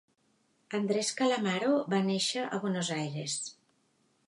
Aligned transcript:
Andres 0.77 1.11
Calamaro 1.19 1.75
va 1.95 2.01
néixer 2.09 2.47
a 2.47 2.61
Buenos 2.65 2.93
Aires. 2.99 3.39